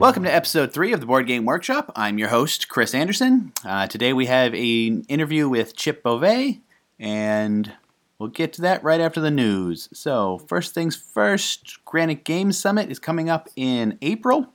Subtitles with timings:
[0.00, 1.92] Welcome to episode three of the Board Game Workshop.
[1.94, 3.52] I'm your host, Chris Anderson.
[3.62, 6.60] Uh, today we have an interview with Chip Beauvais,
[6.98, 7.70] and
[8.18, 9.90] we'll get to that right after the news.
[9.92, 14.46] So, first things first, Granite Games Summit is coming up in April.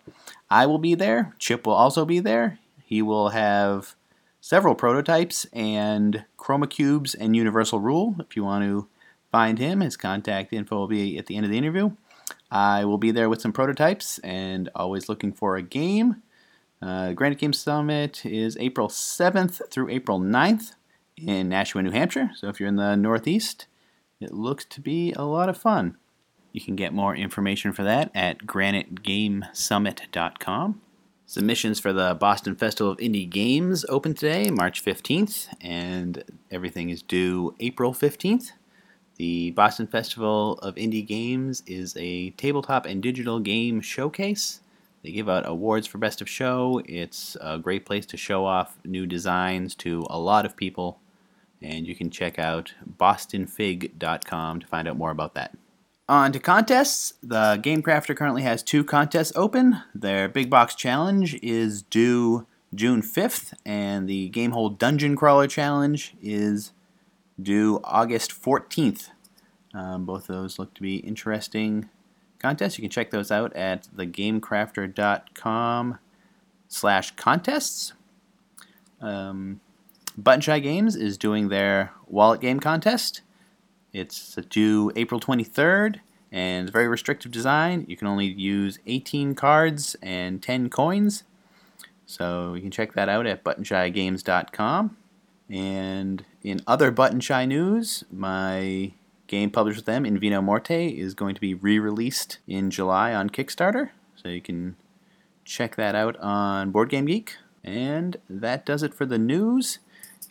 [0.49, 1.35] I will be there.
[1.37, 2.57] Chip will also be there.
[2.83, 3.95] He will have
[4.41, 8.15] several prototypes and chroma cubes and universal rule.
[8.19, 8.87] If you want to
[9.31, 11.91] find him, his contact info will be at the end of the interview.
[12.51, 16.21] I will be there with some prototypes and always looking for a game.
[16.81, 20.73] Uh, Granite Game Summit is April 7th through April 9th
[21.17, 22.31] in Nashua, New Hampshire.
[22.35, 23.65] So if you're in the Northeast,
[24.19, 25.97] it looks to be a lot of fun.
[26.51, 30.81] You can get more information for that at granitegamesummit.com.
[31.27, 37.01] Submissions for the Boston Festival of Indie Games open today, March 15th, and everything is
[37.01, 38.51] due April 15th.
[39.17, 44.61] The Boston Festival of Indie Games is a tabletop and digital game showcase.
[45.03, 46.81] They give out awards for Best of Show.
[46.85, 50.99] It's a great place to show off new designs to a lot of people.
[51.61, 55.55] And you can check out bostonfig.com to find out more about that.
[56.09, 57.13] On to contests.
[57.23, 59.81] The Game Crafter currently has two contests open.
[59.93, 66.73] Their Big Box Challenge is due June 5th, and the Gamehole Dungeon Crawler Challenge is
[67.41, 69.09] due August 14th.
[69.73, 71.89] Um, both of those look to be interesting
[72.39, 72.77] contests.
[72.77, 75.97] You can check those out at thegamecrafter.com
[76.67, 77.93] slash contests.
[79.01, 79.59] Um,
[80.17, 83.21] Button Shy Games is doing their wallet game contest.
[83.91, 85.99] It's due April 23rd
[86.31, 87.85] and it's very restrictive design.
[87.87, 91.23] You can only use 18 cards and 10 coins.
[92.05, 94.97] So you can check that out at buttonshygames.com.
[95.49, 98.93] And in other Button Shy news, my
[99.27, 103.13] game published with them, In Vino Morte, is going to be re released in July
[103.13, 103.91] on Kickstarter.
[104.15, 104.75] So you can
[105.43, 107.37] check that out on Board Game Geek.
[107.63, 109.79] And that does it for the news.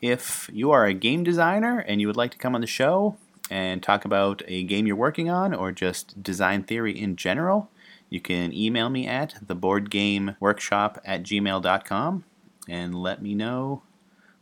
[0.00, 3.16] If you are a game designer and you would like to come on the show
[3.50, 7.70] and talk about a game you're working on or just design theory in general,
[8.10, 12.24] you can email me at theboardgameworkshop at gmail.com
[12.68, 13.82] and let me know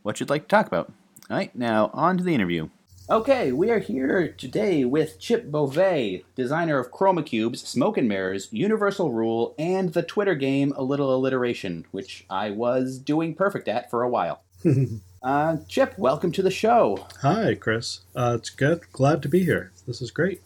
[0.03, 0.91] what you'd like to talk about.
[1.29, 2.69] All right, now on to the interview.
[3.09, 8.47] Okay, we are here today with Chip Beauvais, designer of Chroma Cubes, Smoke and Mirrors,
[8.51, 13.89] Universal Rule, and the Twitter game A Little Alliteration, which I was doing perfect at
[13.89, 14.41] for a while.
[15.23, 17.07] uh, Chip, welcome to the show.
[17.21, 18.01] Hi, Chris.
[18.15, 18.81] Uh, it's good.
[18.93, 19.71] Glad to be here.
[19.85, 20.41] This is great.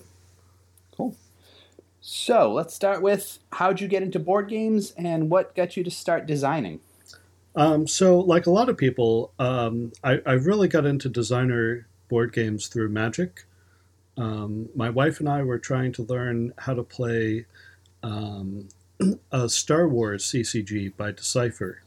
[0.96, 1.16] Cool.
[2.02, 5.92] So let's start with how'd you get into board games and what got you to
[5.92, 6.80] start designing?
[7.58, 12.32] Um, so, like a lot of people, um, I, I really got into designer board
[12.32, 13.46] games through Magic.
[14.16, 17.48] Um, my wife and I were trying to learn how to play
[18.04, 18.70] um,
[19.32, 21.82] a Star Wars CCG by Decipher.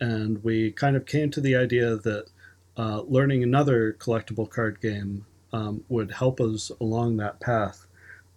[0.00, 2.26] And we kind of came to the idea that
[2.76, 7.86] uh, learning another collectible card game um, would help us along that path.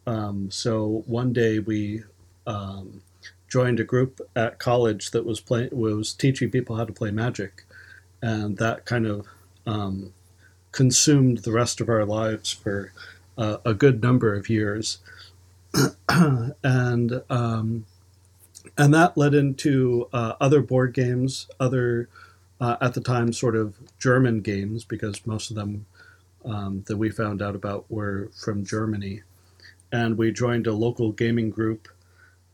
[0.05, 2.03] Um, so one day we
[2.45, 3.01] um,
[3.51, 7.65] joined a group at college that was play- was teaching people how to play Magic,
[8.21, 9.27] and that kind of
[9.67, 10.13] um,
[10.71, 12.93] consumed the rest of our lives for
[13.37, 14.99] uh, a good number of years,
[16.63, 17.85] and um,
[18.77, 22.07] and that led into uh, other board games, other
[22.61, 25.85] uh, at the time sort of German games because most of them
[26.45, 29.23] um, that we found out about were from Germany,
[29.91, 31.89] and we joined a local gaming group,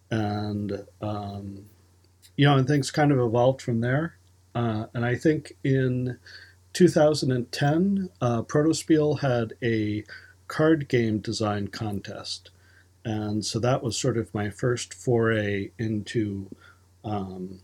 [0.10, 1.66] and um,
[2.36, 4.16] you know, and things kind of evolved from there.
[4.56, 6.18] Uh, and I think in
[6.74, 10.04] 2010, uh, Protospiel had a
[10.48, 12.52] card game design contest.
[13.04, 16.50] And so that was sort of my first foray into
[17.04, 17.60] um,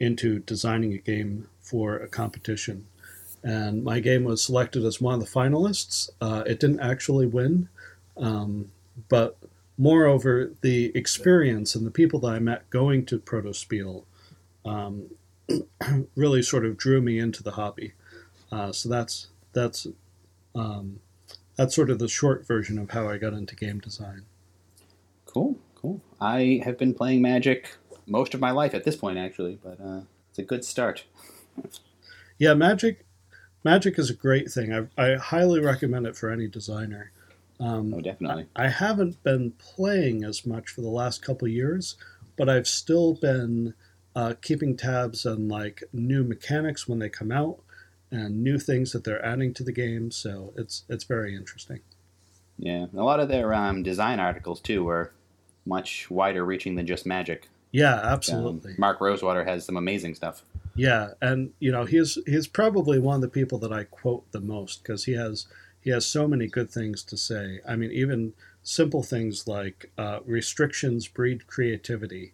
[0.00, 2.86] into designing a game for a competition.
[3.42, 6.08] And my game was selected as one of the finalists.
[6.20, 7.68] Uh, it didn't actually win,
[8.16, 8.70] um,
[9.08, 9.36] but
[9.76, 14.04] moreover, the experience and the people that I met going to Protospiel
[14.64, 15.10] um,
[16.16, 17.92] really sort of drew me into the hobby.
[18.50, 19.86] Uh, so that's that's
[20.54, 21.00] um,
[21.56, 24.22] that's sort of the short version of how I got into game design.
[25.26, 26.00] Cool, cool.
[26.20, 30.02] I have been playing Magic most of my life at this point, actually, but uh,
[30.30, 31.04] it's a good start.
[32.38, 33.04] yeah, Magic,
[33.64, 34.72] Magic is a great thing.
[34.72, 37.12] I, I highly recommend it for any designer.
[37.60, 38.46] Um, oh, definitely.
[38.56, 41.96] I, I, haven't been playing as much for the last couple years,
[42.36, 43.74] but I've still been
[44.16, 47.60] uh, keeping tabs on like new mechanics when they come out
[48.10, 50.10] and new things that they're adding to the game.
[50.10, 51.80] So it's it's very interesting.
[52.58, 55.12] Yeah, a lot of their um, design articles too are
[55.66, 57.48] much wider reaching than just Magic.
[57.72, 58.72] Yeah, absolutely.
[58.72, 60.42] Um, Mark Rosewater has some amazing stuff.
[60.76, 64.40] Yeah, and you know he's he's probably one of the people that I quote the
[64.40, 65.46] most because he has
[65.84, 67.60] he has so many good things to say.
[67.68, 68.32] I mean, even
[68.62, 72.32] simple things like uh, restrictions breed creativity.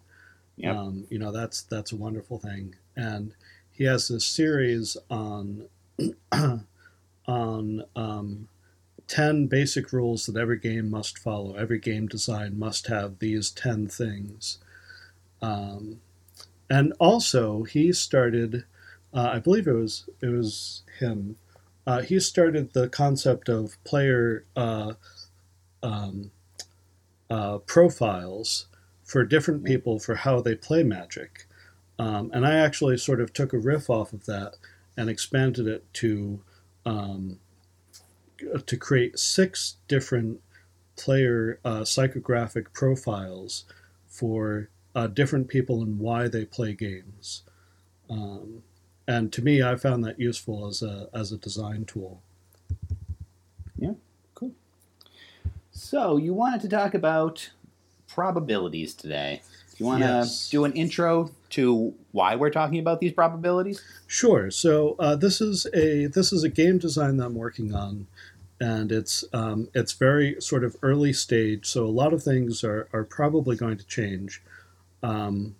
[0.55, 0.75] Yep.
[0.75, 3.33] Um, you know that's that's a wonderful thing, and
[3.71, 5.67] he has this series on
[7.27, 8.47] on um,
[9.07, 11.55] ten basic rules that every game must follow.
[11.55, 14.59] Every game design must have these ten things.
[15.41, 15.99] Um,
[16.69, 18.63] and also, he started,
[19.13, 21.35] uh, I believe it was it was him.
[21.85, 24.93] Uh, he started the concept of player uh,
[25.81, 26.31] um,
[27.29, 28.67] uh, profiles
[29.03, 31.47] for different people for how they play Magic,
[31.97, 34.55] um, and I actually sort of took a riff off of that
[34.95, 36.41] and expanded it to
[36.85, 37.39] um,
[38.65, 40.41] to create six different
[40.95, 43.65] player uh, psychographic profiles
[44.07, 47.43] for uh, different people and why they play games.
[48.09, 48.63] Um,
[49.11, 52.21] and to me, I found that useful as a as a design tool.
[53.77, 53.95] Yeah,
[54.35, 54.51] cool.
[55.71, 57.49] So you wanted to talk about
[58.07, 59.41] probabilities today.
[59.71, 60.49] Do you want to Yes.
[60.49, 63.81] do an intro to why we're talking about these probabilities?
[64.07, 64.51] Sure.
[64.51, 68.07] So uh, this is a this is a game design that I'm working on,
[68.59, 71.65] and it's um, it's very sort of early stage.
[71.65, 74.41] So a lot of things are are probably going to change.
[75.03, 75.55] Um,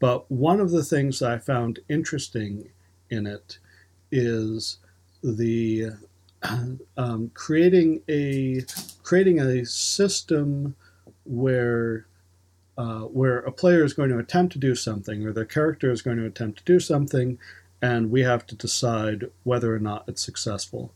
[0.00, 2.70] but one of the things I found interesting
[3.14, 3.58] in it
[4.12, 4.78] is
[5.22, 5.92] the
[6.96, 8.62] um, creating a
[9.02, 10.74] creating a system
[11.24, 12.06] where
[12.76, 16.02] uh, where a player is going to attempt to do something or their character is
[16.02, 17.38] going to attempt to do something
[17.80, 20.92] and we have to decide whether or not it's successful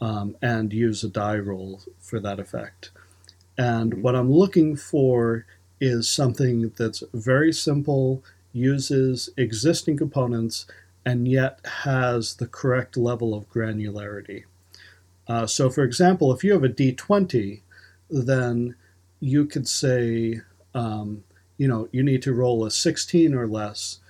[0.00, 2.90] um, and use a die roll for that effect.
[3.56, 5.46] And what I'm looking for
[5.80, 8.22] is something that's very simple,
[8.52, 10.66] uses existing components,
[11.08, 14.44] and yet has the correct level of granularity.
[15.26, 17.62] Uh, so, for example, if you have a d20,
[18.10, 18.74] then
[19.18, 20.42] you could say,
[20.74, 21.24] um,
[21.56, 24.00] you know, you need to roll a 16 or less.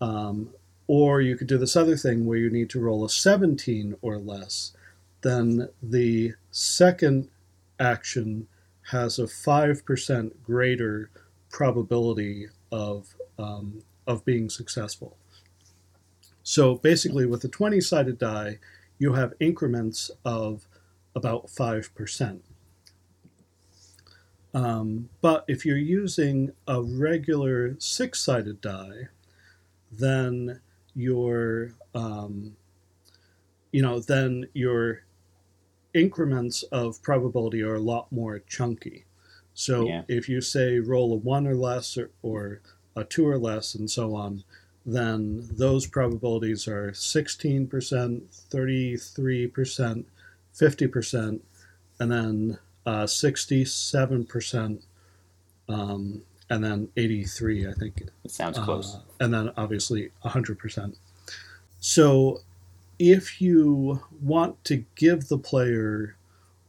[0.00, 0.50] Um,
[0.86, 4.16] or you could do this other thing where you need to roll a 17 or
[4.16, 4.70] less.
[5.22, 7.28] Then the second
[7.80, 8.46] action
[8.92, 11.10] has a 5% greater
[11.50, 15.16] probability of, um, of being successful.
[16.48, 18.60] So basically, with a 20 sided die,
[19.00, 20.68] you have increments of
[21.12, 22.40] about 5%.
[24.54, 29.08] Um, but if you're using a regular six sided die,
[29.90, 30.60] then
[30.94, 32.56] your um,
[33.72, 35.02] you know then your
[35.94, 39.04] increments of probability are a lot more chunky.
[39.52, 40.02] So Yeah.
[40.06, 42.60] if you say roll a one or less or, or
[42.94, 44.44] a two or less and so on,
[44.86, 50.04] then those probabilities are 16%, 33%,
[50.54, 51.40] 50%,
[51.98, 54.82] and then uh, 67%,
[55.68, 58.94] um, and then 83, I think, It sounds close.
[58.94, 60.94] uh, and then obviously 100%.
[61.80, 62.42] So
[63.00, 66.14] if you want to give the player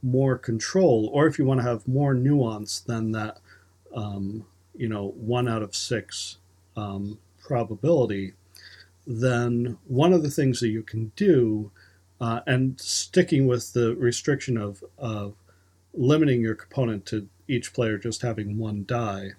[0.02, 3.38] more control, or if you want to have more nuance than that,
[3.96, 4.46] um,
[4.76, 6.38] you know, one out of six
[6.76, 8.34] um, probability,
[9.08, 11.72] then one of the things that you can do,
[12.20, 15.34] uh, and sticking with the restriction of, of
[15.94, 19.32] limiting your component to each player just having one die,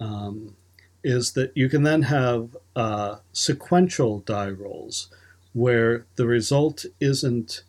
[0.00, 0.56] um,
[1.04, 5.08] is that you can then have uh, sequential die rolls
[5.52, 7.62] where the result isn't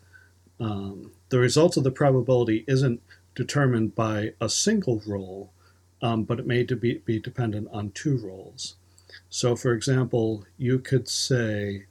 [0.60, 3.00] um, the result of the probability isn't
[3.34, 5.50] determined by a single roll,
[6.00, 8.76] um, but it may be, be dependent on two rolls.
[9.34, 11.86] So, for example, you could say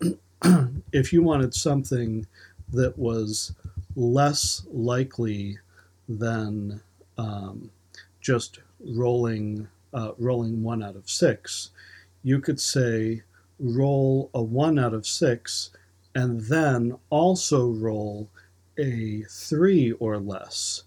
[0.92, 2.28] if you wanted something
[2.72, 3.56] that was
[3.96, 5.58] less likely
[6.08, 6.80] than
[7.18, 7.72] um,
[8.20, 11.70] just rolling uh, rolling one out of six,
[12.22, 13.22] you could say
[13.58, 15.70] roll a one out of six
[16.14, 18.28] and then also roll
[18.78, 20.84] a three or less.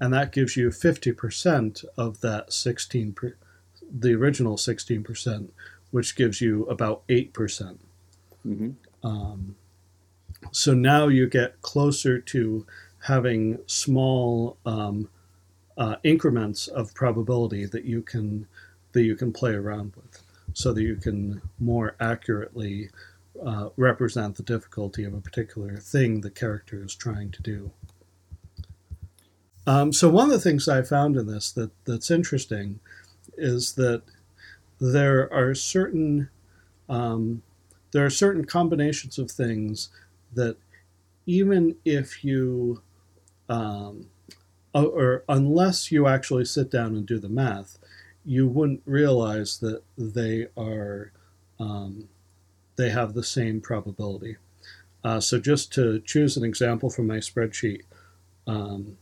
[0.00, 3.34] And that gives you 50% of that 16, per,
[3.92, 5.48] the original 16%,
[5.90, 7.78] which gives you about 8%.
[8.42, 8.70] hmm
[9.02, 9.56] Um,
[10.50, 12.66] so now you get closer to
[13.04, 15.08] having small um,
[15.76, 18.46] uh, increments of probability that you can
[18.92, 20.22] that you can play around with,
[20.52, 22.90] so that you can more accurately
[23.44, 27.70] uh, represent the difficulty of a particular thing the character is trying to do.
[29.66, 32.80] Um, so one of the things I found in this that that's interesting
[33.36, 34.02] is that
[34.80, 36.28] there are certain
[36.88, 37.42] um,
[37.92, 39.90] there are certain combinations of things
[40.34, 40.56] that
[41.26, 42.82] even if you
[43.48, 44.06] um,
[44.74, 47.78] or unless you actually sit down and do the math,
[48.24, 51.12] you wouldn't realize that they are
[51.60, 52.08] um,
[52.76, 54.36] they have the same probability.
[55.04, 57.82] Uh, so just to choose an example from my spreadsheet,
[58.46, 58.96] um,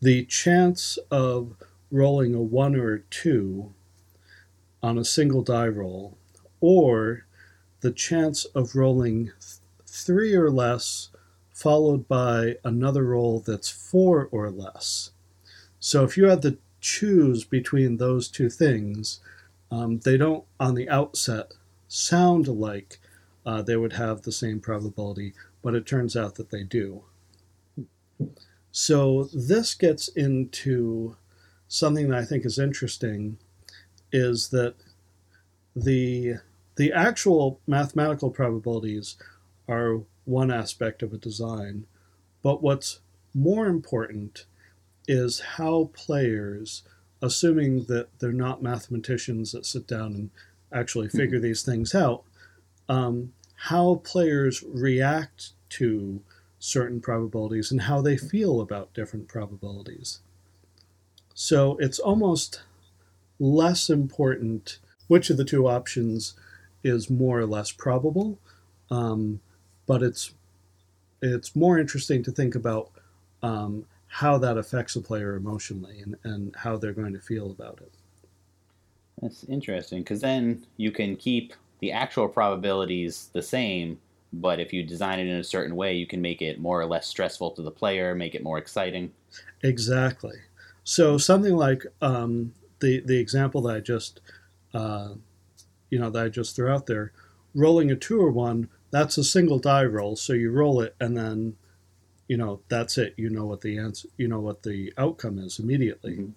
[0.00, 1.54] the chance of
[1.90, 3.72] rolling a one or a two
[4.82, 6.16] on a single die roll,
[6.60, 7.26] or
[7.80, 9.34] the chance of rolling th-
[9.86, 11.10] three or less
[11.52, 15.10] followed by another roll that's four or less.
[15.80, 19.20] So if you had to choose between those two things,
[19.70, 21.52] um, they don't on the outset
[21.88, 22.98] sound like
[23.44, 27.02] uh, they would have the same probability, but it turns out that they do.
[28.70, 31.16] So this gets into
[31.68, 33.38] something that I think is interesting
[34.12, 34.74] is that
[35.74, 36.36] the
[36.76, 39.16] the actual mathematical probabilities
[39.68, 41.86] are one aspect of a design,
[42.42, 43.00] but what's
[43.34, 44.44] more important
[45.08, 46.82] is how players,
[47.22, 50.30] assuming that they're not mathematicians that sit down and
[50.72, 52.24] actually figure these things out,
[52.88, 56.20] um, how players react to
[56.58, 60.20] certain probabilities and how they feel about different probabilities.
[61.38, 62.62] So it's almost
[63.38, 66.34] less important which of the two options
[66.82, 68.38] is more or less probable,
[68.90, 69.40] um,
[69.86, 70.32] but it's
[71.20, 72.90] it's more interesting to think about
[73.42, 77.80] um, how that affects a player emotionally and, and how they're going to feel about
[77.82, 77.92] it.
[79.20, 83.98] That's interesting because then you can keep the actual probabilities the same,
[84.32, 86.86] but if you design it in a certain way, you can make it more or
[86.86, 89.12] less stressful to the player, make it more exciting.
[89.62, 90.38] Exactly.
[90.88, 94.20] So something like um, the the example that I just
[94.72, 95.14] uh,
[95.90, 97.10] you know that I just threw out there,
[97.56, 100.14] rolling a two or one, that's a single die roll.
[100.14, 101.56] So you roll it and then
[102.28, 103.14] you know that's it.
[103.16, 106.18] You know what the answer, you know what the outcome is immediately.
[106.18, 106.30] Mm-hmm.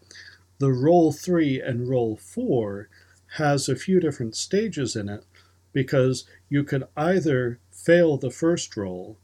[0.57, 2.89] The roll three and roll four
[3.37, 5.25] has a few different stages in it
[5.73, 9.15] because you could either fail the first roll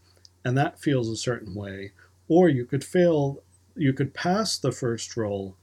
[0.46, 1.94] and that feels a certain way,
[2.28, 3.42] or you could fail,
[3.76, 5.56] you could pass the first roll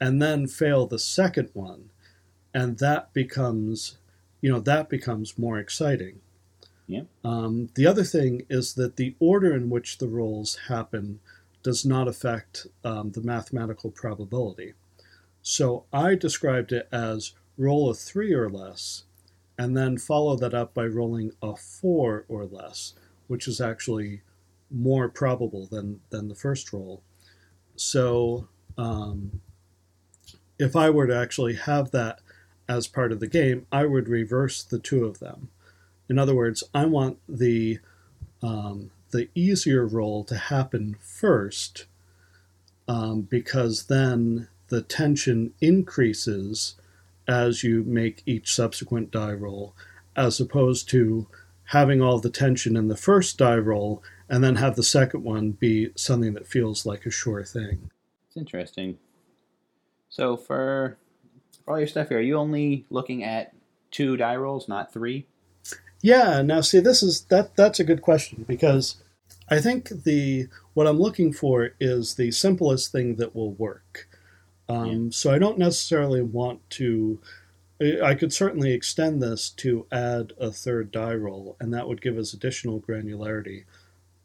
[0.00, 1.90] and then fail the second one,
[2.54, 3.98] and that becomes,
[4.40, 6.20] you know, that becomes more exciting.
[6.86, 7.02] Yeah.
[7.22, 11.20] Um, the other thing is that the order in which the rolls happen
[11.62, 14.72] does not affect um, the mathematical probability.
[15.42, 19.04] So I described it as roll a three or less,
[19.58, 22.94] and then follow that up by rolling a four or less,
[23.28, 24.22] which is actually
[24.70, 27.02] more probable than, than the first roll.
[27.80, 28.46] So
[28.76, 29.40] um,
[30.58, 32.20] if I were to actually have that
[32.68, 35.48] as part of the game, I would reverse the two of them.
[36.06, 37.78] In other words, I want the
[38.42, 41.86] um, the easier roll to happen first,
[42.86, 46.74] um, because then the tension increases
[47.26, 49.74] as you make each subsequent die roll,
[50.14, 51.28] as opposed to
[51.64, 55.50] having all the tension in the first die roll and then have the second one
[55.50, 57.90] be something that feels like a sure thing.
[58.28, 58.96] It's interesting.
[60.08, 60.96] So for,
[61.64, 63.52] for all your stuff here, are you only looking at
[63.90, 65.26] two die rolls, not three?
[66.00, 66.42] Yeah.
[66.42, 67.56] Now, see, this is that.
[67.56, 69.02] That's a good question because
[69.48, 74.08] I think the what I'm looking for is the simplest thing that will work.
[74.68, 75.08] Um, yeah.
[75.10, 77.20] So I don't necessarily want to.
[78.02, 82.16] I could certainly extend this to add a third die roll, and that would give
[82.16, 83.64] us additional granularity.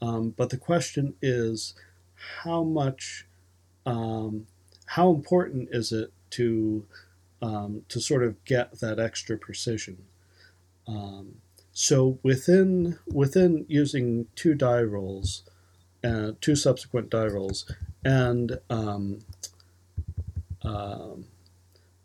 [0.01, 1.73] Um, but the question is,
[2.43, 3.27] how much,
[3.85, 4.47] um,
[4.85, 6.85] how important is it to
[7.41, 9.97] um, to sort of get that extra precision?
[10.87, 11.35] Um,
[11.73, 15.43] so within within using two die rolls,
[16.03, 17.71] uh, two subsequent die rolls,
[18.03, 19.19] and um,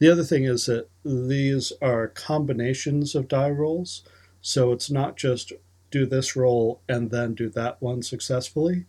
[0.01, 4.03] the other thing is that these are combinations of die rolls,
[4.41, 5.53] so it's not just
[5.91, 8.87] do this roll and then do that one successfully.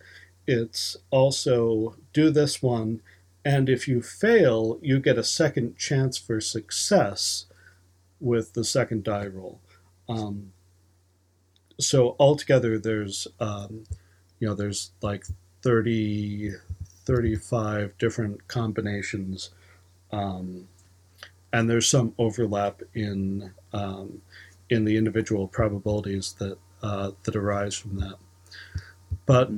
[0.47, 3.01] It's also do this one,
[3.45, 7.45] and if you fail, you get a second chance for success
[8.19, 9.59] with the second die roll.
[10.07, 10.51] Um,
[11.79, 13.83] so altogether there's um,
[14.39, 15.25] you know there's like
[15.63, 16.51] 30
[17.05, 19.49] 35 different combinations
[20.11, 20.67] um,
[21.51, 24.21] and there's some overlap in um,
[24.69, 28.15] in the individual probabilities that uh, that arise from that
[29.25, 29.49] but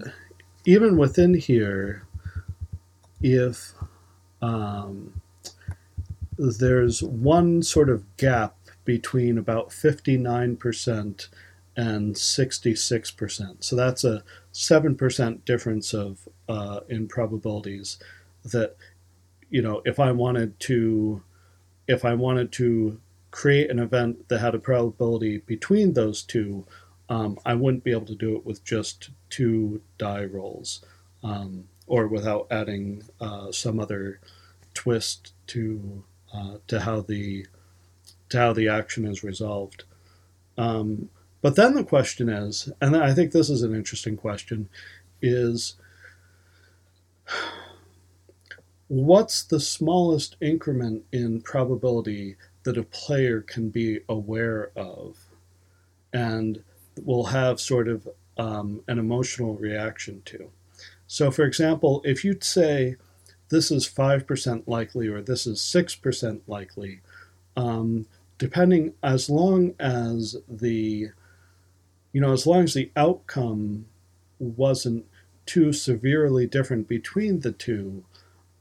[0.65, 2.06] even within here
[3.22, 3.74] if
[4.42, 5.22] um,
[6.38, 11.27] there's one sort of gap between about 59%
[11.75, 13.63] and 66%.
[13.63, 17.98] So that's a 7% difference of uh, in probabilities
[18.44, 18.75] that
[19.50, 21.24] you know if I wanted to
[21.88, 23.00] if I wanted to
[23.32, 26.65] create an event that had a probability between those two,
[27.13, 30.84] um, I wouldn't be able to do it with just two die rolls
[31.22, 34.20] um, or without adding uh, some other
[34.74, 36.03] twist to
[36.34, 37.46] uh, to how the
[38.29, 39.84] to how the action is resolved.
[40.58, 41.10] Um,
[41.43, 44.67] but then the question is, and I think this is an interesting question,
[45.22, 45.75] is
[48.88, 55.17] what's the smallest increment in probability that a player can be aware of
[56.12, 56.63] and
[57.04, 58.08] will have sort of
[58.38, 60.50] um, an emotional reaction to?
[61.08, 62.96] So, for example, if you'd say
[63.50, 67.02] this is 5% likely or this is 6% likely,
[67.56, 68.08] um,
[68.40, 71.10] depending as long as the
[72.12, 73.86] you know as long as the outcome
[74.40, 75.06] wasn't
[75.46, 78.04] too severely different between the two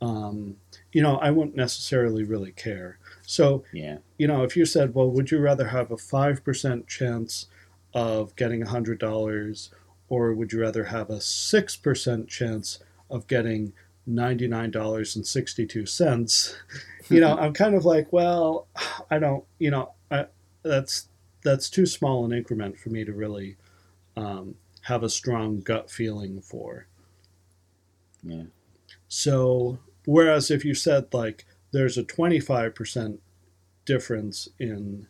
[0.00, 0.56] um,
[0.92, 3.98] you know i wouldn't necessarily really care so Yeah.
[4.18, 7.46] you know if you said well would you rather have a 5% chance
[7.94, 9.68] of getting $100
[10.08, 12.78] or would you rather have a 6% chance
[13.10, 13.72] of getting
[14.08, 16.54] $99.62
[17.10, 18.66] you know i'm kind of like well
[19.10, 20.26] i don't you know I,
[20.62, 21.08] that's
[21.42, 23.56] that's too small an increment for me to really
[24.16, 26.86] um, have a strong gut feeling for
[28.24, 28.44] Yeah.
[29.08, 33.18] so whereas if you said like there's a 25%
[33.84, 35.06] difference in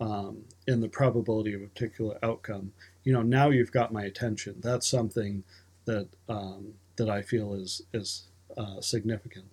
[0.00, 2.72] um, in the probability of a particular outcome
[3.04, 5.44] you know now you've got my attention that's something
[5.84, 9.46] that um, that i feel is is uh, significant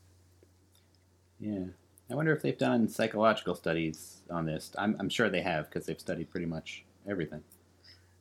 [1.40, 1.66] Yeah.
[2.10, 4.72] I wonder if they've done psychological studies on this.
[4.78, 7.44] I'm, I'm sure they have because they've studied pretty much everything.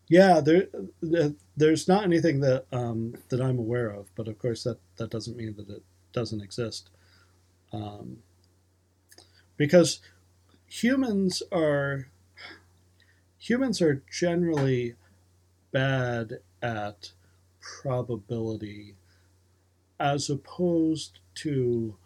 [0.08, 0.68] Yeah, there,
[1.02, 5.10] there there's not anything that um, that I'm aware of, but of course that that
[5.10, 6.90] doesn't mean that it doesn't exist,
[7.72, 8.18] um,
[9.56, 10.00] because
[10.66, 12.08] humans are
[13.46, 14.94] humans are generally
[15.70, 17.12] bad at
[17.60, 18.96] probability,
[20.00, 21.96] as opposed to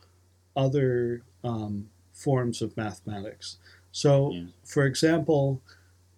[0.54, 3.56] other um, forms of mathematics.
[3.90, 4.44] So, Yeah.
[4.64, 5.62] for example,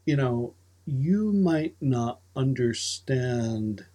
[0.05, 0.55] you know,
[0.87, 3.87] you might not understand,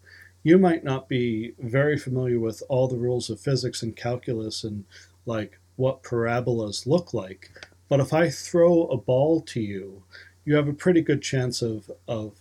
[0.44, 4.86] you might not be very familiar with all the rules of physics and calculus and
[5.26, 7.52] like what parabolas look like.
[7.90, 10.04] But if I throw a ball to you,
[10.48, 12.40] you have a pretty good chance of of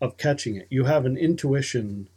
[0.00, 0.66] of catching it.
[0.70, 2.08] You have an intuition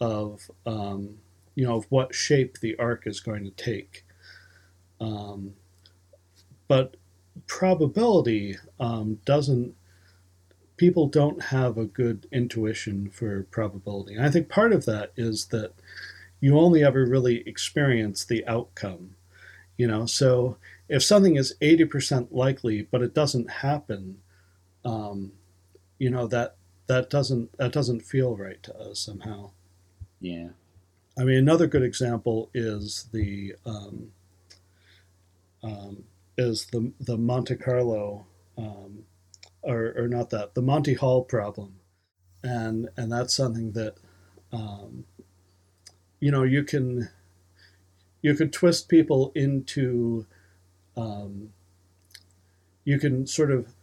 [0.00, 1.18] of um,
[1.54, 4.06] you know of what shape the arc is going to take.
[4.98, 5.52] Um,
[6.68, 6.96] but
[7.46, 9.74] probability um, doesn't
[10.78, 15.46] people don't have a good intuition for probability and i think part of that is
[15.46, 15.72] that
[16.40, 19.14] you only ever really experience the outcome
[19.76, 20.56] you know so
[20.88, 24.18] if something is 80% likely but it doesn't happen
[24.88, 25.32] um,
[25.98, 29.50] you know that that doesn't that doesn't feel right to us somehow
[30.20, 30.48] Yeah.
[31.18, 34.12] I mean, another good example is the um,
[35.64, 36.04] um,
[36.36, 39.04] is the the Monte Carlo, um,
[39.62, 41.80] or, or not that the Monty Hall problem,
[42.44, 43.96] and and that's something that
[44.52, 45.06] um,
[46.20, 47.10] you know you can
[48.22, 50.24] you could twist people into
[50.96, 51.50] um,
[52.84, 53.74] you can sort of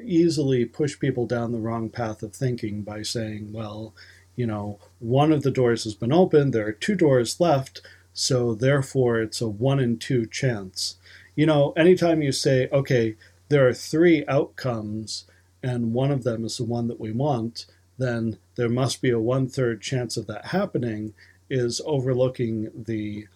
[0.00, 3.94] easily push people down the wrong path of thinking by saying, well,
[4.34, 7.80] you know, one of the doors has been opened, there are two doors left,
[8.12, 10.96] so therefore it's a one in two chance.
[11.34, 13.16] You know, anytime you say, okay,
[13.48, 15.24] there are three outcomes
[15.62, 17.66] and one of them is the one that we want,
[17.98, 21.14] then there must be a one third chance of that happening,
[21.48, 23.26] is overlooking the,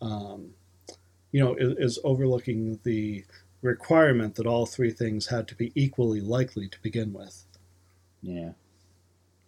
[0.00, 0.50] um,
[1.32, 3.24] you know, is, is overlooking the
[3.62, 7.44] requirement that all three things had to be equally likely to begin with.
[8.22, 8.52] Yeah.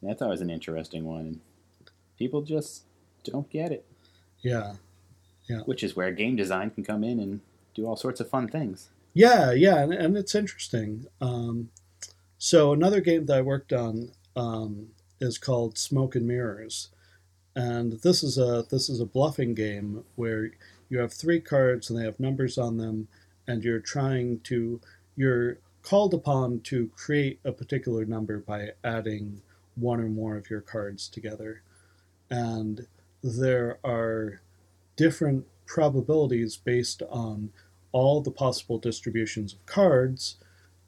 [0.03, 1.41] That's always an interesting one.
[2.19, 2.83] People just
[3.25, 3.87] don't get it,
[4.43, 4.75] Yeah.
[5.49, 5.61] Yeah.
[5.61, 7.41] Which is where game design can come in and
[7.75, 8.91] do all sorts of fun things.
[9.15, 11.07] Yeah, yeah, and, and it's interesting.
[11.21, 11.71] Um,
[12.37, 14.89] so another game that I worked on um,
[15.21, 16.89] is called Smoke and Mirrors,
[17.57, 20.51] and this is a this is a bluffing game where
[20.91, 23.09] you have three cards and they have numbers on them,
[23.49, 24.81] and you're trying to
[25.17, 29.41] you're called upon to create a particular number by adding
[29.75, 31.63] one or more of your cards together,
[32.31, 32.87] and
[33.25, 34.41] there are
[34.97, 37.51] different probabilities based on
[37.93, 40.37] all the possible distributions of cards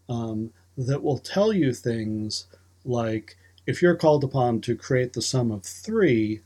[0.08, 2.46] um, that will tell you things
[2.84, 6.40] like if you're called upon to create the sum of three,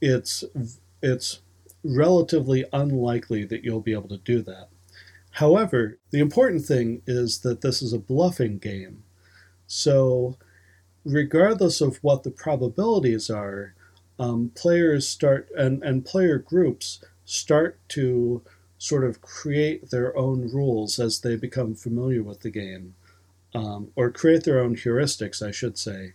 [0.00, 0.44] it's
[1.02, 1.40] it's
[1.84, 4.68] relatively unlikely that you'll be able to do that.
[5.34, 9.02] However, the important thing is that this is a bluffing game.
[9.66, 10.36] So,
[11.04, 13.74] regardless of what the probabilities are,
[14.18, 18.42] um, players start and, and player groups start to
[18.78, 22.94] sort of create their own rules as they become familiar with the game,
[23.54, 26.12] um, or create their own heuristics, I should say,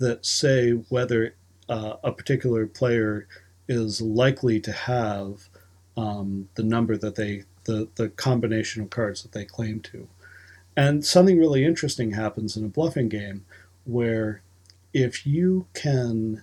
[0.00, 1.34] that say whether
[1.68, 3.28] uh, a particular player
[3.68, 5.48] is likely to have
[5.96, 10.08] um, the number that they, the, the combination of cards that they claim to.
[10.74, 13.44] And something really interesting happens in a bluffing game
[13.84, 14.40] where
[14.94, 16.42] if you can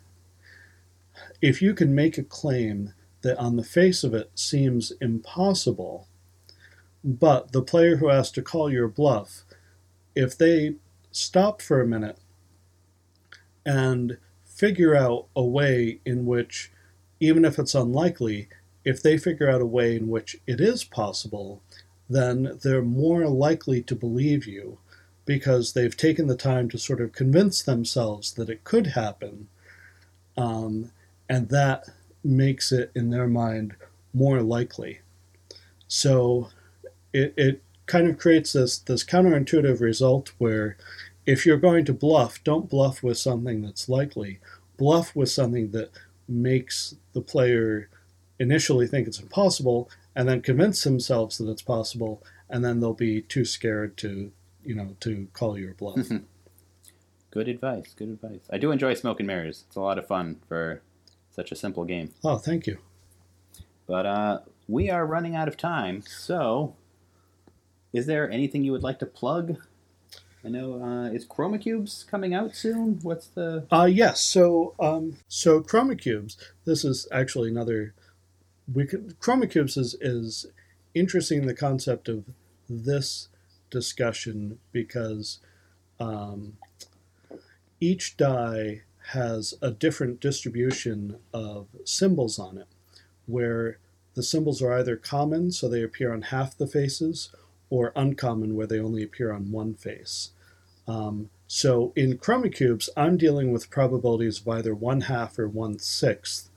[1.41, 6.07] if you can make a claim that on the face of it seems impossible,
[7.03, 9.43] but the player who has to call your bluff,
[10.15, 10.75] if they
[11.11, 12.19] stop for a minute
[13.65, 16.71] and figure out a way in which,
[17.19, 18.49] even if it's unlikely,
[18.85, 21.61] if they figure out a way in which it is possible,
[22.07, 24.77] then they're more likely to believe you
[25.25, 29.47] because they've taken the time to sort of convince themselves that it could happen.
[30.37, 30.91] Um,
[31.27, 31.89] and that
[32.23, 33.75] makes it, in their mind,
[34.13, 34.99] more likely.
[35.87, 36.49] So
[37.11, 40.77] it, it kind of creates this, this counterintuitive result where
[41.25, 44.39] if you're going to bluff, don't bluff with something that's likely.
[44.77, 45.89] Bluff with something that
[46.27, 47.89] makes the player
[48.39, 53.21] initially think it's impossible and then convince themselves that it's possible and then they'll be
[53.21, 54.31] too scared to
[54.63, 56.07] you know to call your bluff
[57.31, 60.37] good advice good advice i do enjoy smoke and mirrors it's a lot of fun
[60.47, 60.81] for
[61.31, 62.77] such a simple game oh thank you
[63.87, 66.75] but uh, we are running out of time so
[67.93, 69.57] is there anything you would like to plug
[70.45, 72.99] I know uh, is Chroma Cubes coming out soon.
[73.01, 73.65] What's the?
[73.71, 74.21] Uh yes.
[74.21, 76.37] So um, so Chroma Cubes.
[76.65, 77.95] This is actually another.
[78.73, 80.47] We could Chroma Cubes is is
[80.93, 82.23] interesting the concept of
[82.69, 83.29] this
[83.69, 85.39] discussion because
[85.99, 86.57] um,
[87.79, 92.67] each die has a different distribution of symbols on it,
[93.27, 93.77] where
[94.15, 97.29] the symbols are either common, so they appear on half the faces,
[97.69, 100.31] or uncommon, where they only appear on one face.
[100.87, 105.77] Um, so in chroma cubes, I'm dealing with probabilities of either one half or one
[105.79, 106.49] sixth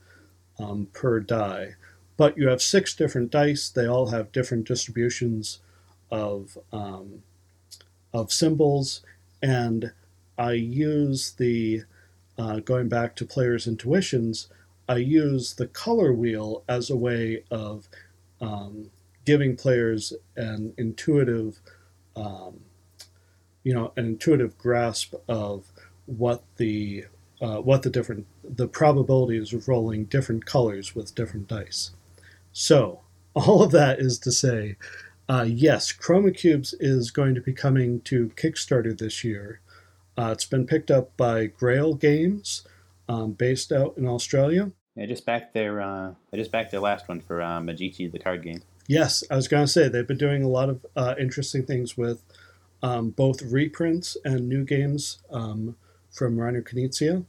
[0.57, 1.75] um, per die.
[2.19, 3.69] But you have six different dice.
[3.69, 5.59] They all have different distributions
[6.11, 7.23] of um,
[8.13, 9.01] of symbols,
[9.41, 9.93] and
[10.37, 11.83] I use the
[12.37, 14.49] uh, going back to players' intuitions.
[14.89, 17.87] I use the color wheel as a way of
[18.41, 18.91] um,
[19.23, 21.61] giving players an intuitive
[22.17, 22.59] um,
[23.63, 25.71] you know an intuitive grasp of
[26.05, 27.05] what the
[27.39, 31.91] uh, what the different the probabilities of rolling different colors with different dice.
[32.51, 33.01] So
[33.33, 34.75] all of that is to say,
[35.27, 39.61] uh, yes, Chroma Cubes is going to be coming to Kickstarter this year.
[40.17, 42.67] Uh, it's been picked up by Grail Games,
[43.07, 44.71] um, based out in Australia.
[44.97, 48.19] I just backed their uh, I just backed their last one for uh, Medici, the
[48.19, 48.61] card game.
[48.87, 51.95] Yes, I was going to say they've been doing a lot of uh, interesting things
[51.95, 52.23] with
[52.81, 55.75] um, both reprints and new games um,
[56.11, 57.25] from Reiner Knizia.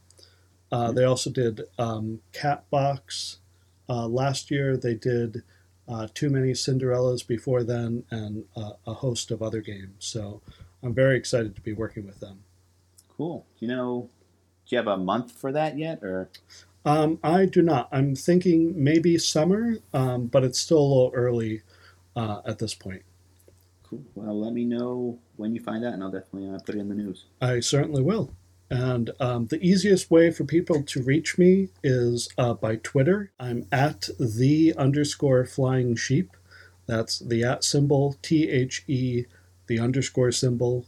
[0.73, 0.97] Uh, mm-hmm.
[0.97, 3.37] they also did um, Catbox
[3.91, 4.77] uh, last year.
[4.77, 5.43] They did
[5.89, 9.97] uh, Too Many Cinderellas before then, and uh, a host of other games.
[9.99, 10.41] So
[10.83, 12.45] I'm very excited to be working with them.
[13.17, 13.45] Cool.
[13.59, 14.09] Do you know?
[14.67, 16.31] Do you have a month for that yet, or?
[16.87, 17.89] Um, I do not.
[17.93, 21.63] I'm thinking maybe summer, um, but it's still a little early
[22.17, 23.03] uh, at this point.
[23.83, 24.03] Cool.
[24.15, 26.89] Well, let me know when you find out, and I'll definitely uh, put it in
[26.89, 27.27] the news.
[27.41, 28.31] I certainly will.
[28.71, 33.33] And um, the easiest way for people to reach me is uh, by Twitter.
[33.39, 36.37] I'm at the underscore flying sheep.
[36.87, 39.25] That's the at symbol, T H E,
[39.67, 40.87] the underscore symbol,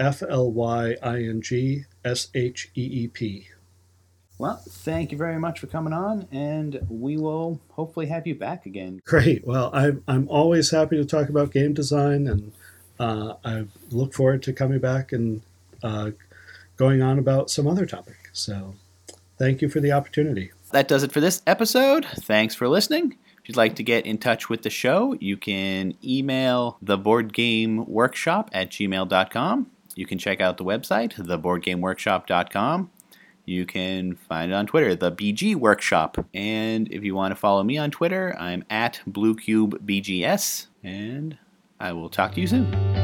[0.00, 3.48] F L Y I N G S H E E P.
[4.38, 8.66] Well, thank you very much for coming on, and we will hopefully have you back
[8.66, 9.02] again.
[9.04, 9.44] Great.
[9.44, 12.52] Well, I'm, I'm always happy to talk about game design, and
[13.00, 15.42] uh, I look forward to coming back and
[15.82, 16.12] uh,
[16.78, 18.30] going on about some other topic.
[18.32, 18.74] So,
[19.38, 20.52] thank you for the opportunity.
[20.72, 22.06] That does it for this episode.
[22.06, 23.18] Thanks for listening.
[23.42, 27.32] If you'd like to get in touch with the show, you can email the board
[27.32, 29.70] game workshop at gmail.com.
[29.94, 32.90] You can check out the website, theboardgameworkshop.com.
[33.48, 36.26] You can find it on Twitter, the BG Workshop.
[36.34, 40.66] And if you want to follow me on Twitter, I'm at BlueCubeBGS.
[40.84, 41.38] And
[41.80, 42.97] I will talk to you soon.